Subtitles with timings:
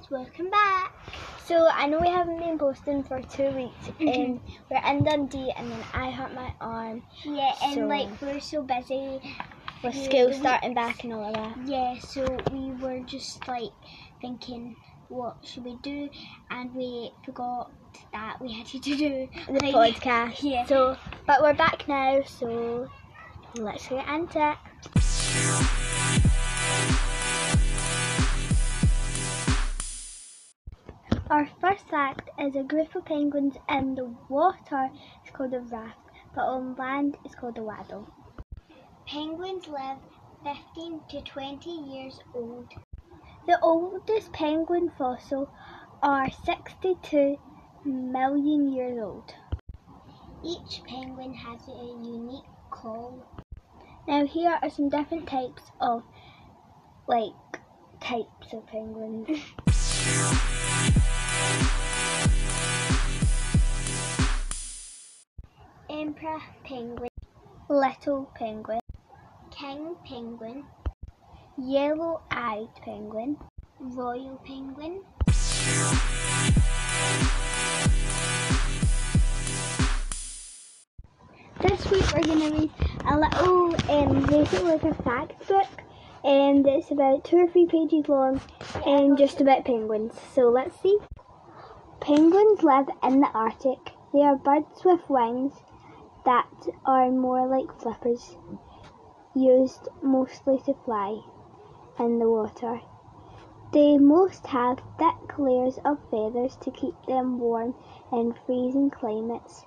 [0.00, 0.92] guys, welcome back.
[1.44, 4.08] So I know we haven't been posting for two weeks mm-hmm.
[4.08, 8.40] and we're in Dundee and then I hurt my arm Yeah, and So- like we're
[8.40, 9.20] so busy.
[9.82, 11.56] with Yeah, school starting back and all of that.
[11.66, 13.72] Yeah, so we were just like
[14.20, 14.76] thinking,
[15.08, 16.08] what should we do?
[16.50, 17.72] And we forgot
[18.12, 20.42] that we had to do The like, podcast.
[20.42, 20.66] Yeah.
[20.66, 20.96] So
[21.26, 22.88] but we're back now, so
[23.56, 25.76] let's get into it.
[31.30, 34.90] Our first fact is a group of penguins in the water
[35.24, 36.00] is called a raft,
[36.34, 38.08] but on land it's called a waddle.
[39.06, 39.98] Penguins live
[40.42, 42.66] 15 to 20 years old.
[43.46, 45.48] The oldest penguin fossil
[46.02, 47.38] are 62
[47.84, 49.32] million years old.
[50.44, 53.24] Each penguin has a unique call.
[54.08, 56.02] Now here are some different types of
[57.06, 57.60] like
[58.00, 59.28] types of penguins.
[66.64, 67.10] Penguin,
[67.68, 68.80] Little penguin,
[69.50, 70.64] king penguin,
[71.58, 73.36] yellow-eyed penguin,
[73.80, 75.02] royal penguin,
[81.60, 82.70] This week we're going to read
[83.06, 85.68] a little, um, basically like a fact book,
[86.22, 88.40] and it's about two or three pages long,
[88.86, 90.14] and just about penguins.
[90.34, 90.96] So let's see.
[92.00, 93.92] Penguins live in the Arctic.
[94.12, 95.54] They are birds with wings
[96.24, 96.48] that
[96.84, 98.36] are more like flippers,
[99.34, 101.20] used mostly to fly
[101.98, 102.80] in the water.
[103.72, 107.74] They most have thick layers of feathers to keep them warm
[108.12, 109.64] in freezing climates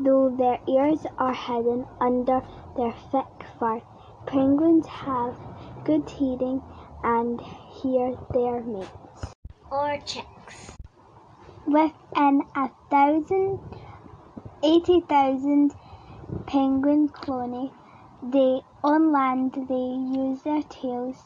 [0.00, 2.42] though their ears are hidden under
[2.76, 3.80] their thick fur.
[4.26, 5.36] Penguins have
[5.84, 6.62] good hearing
[7.02, 9.34] and hear their mates.
[9.70, 10.76] or chicks.
[11.66, 13.58] Within a thousand,
[14.62, 15.72] eighty thousand
[16.52, 17.72] penguin colony,
[18.22, 21.16] they on land they use their tails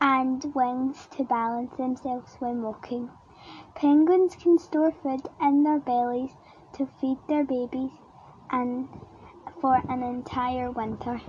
[0.00, 3.08] and wings to balance themselves when walking.
[3.76, 6.32] Penguins can store food in their bellies
[6.72, 7.92] to feed their babies
[8.50, 8.88] and
[9.60, 11.20] for an entire winter.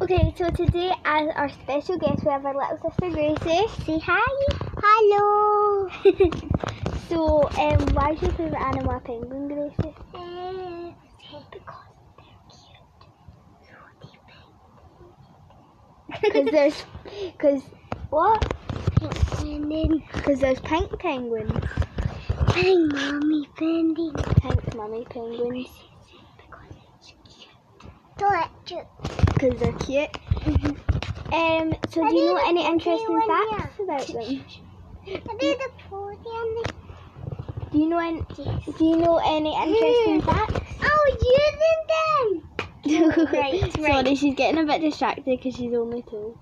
[0.00, 3.68] Okay, so today as our special guest we have our little sister Gracie.
[3.84, 4.56] Say hi.
[4.82, 5.59] Hello.
[7.08, 9.94] So, um, why is your favourite animal a penguin, Gracie?
[10.14, 11.60] Uh, because they're
[16.12, 16.22] cute.
[16.22, 16.84] Because there's,
[17.32, 17.62] because
[18.10, 18.54] what?
[19.00, 21.52] then Because there's pink penguins.
[22.54, 24.14] my mommy penguin.
[24.40, 25.68] Pink mummy penguins.
[29.34, 30.18] Because they're cute.
[31.32, 34.44] Um, so do you know any interesting facts about them?
[35.12, 36.66] I did the pony and the
[37.72, 40.60] Do you know any, do you know any interesting facts?
[40.82, 42.46] Oh, using them.
[43.32, 43.72] Right,
[44.04, 46.36] Sorry, she's getting a bit distracted because she's only two.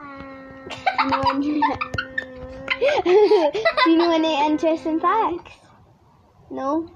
[0.00, 0.66] Um,
[3.04, 5.52] do you know any interesting facts?
[6.50, 6.88] No?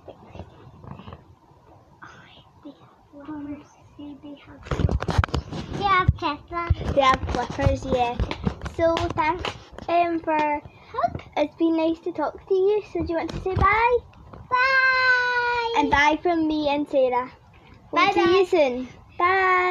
[5.79, 6.69] They have Tesla.
[6.95, 8.17] They have flippers, yeah.
[8.77, 10.33] So thanks um, for.
[10.37, 10.63] help.
[11.37, 12.83] It's been nice to talk to you.
[12.93, 13.99] So do you want to say bye?
[14.51, 15.75] Bye.
[15.77, 17.31] And bye from me and Sarah.
[17.93, 18.89] We'll Bye see you soon.
[19.19, 19.65] Bye.